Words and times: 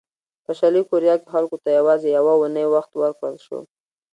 په 0.45 0.51
شلي 0.59 0.81
کوریا 0.89 1.15
کې 1.21 1.27
خلکو 1.33 1.55
ته 1.63 1.67
یوازې 1.77 2.07
یوه 2.17 2.33
اونۍ 2.37 2.65
وخت 2.69 2.91
ورکړل 2.95 3.35
شو. 3.45 3.59